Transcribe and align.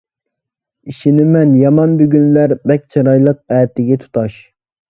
ئىشىنىمەن 0.93 1.51
يامان 1.59 1.93
بۈگۈنلەر، 2.01 2.57
بەك 2.73 2.89
چىرايلىق 2.97 3.57
ئەتىگە 3.59 4.03
تۇتاش. 4.07 4.43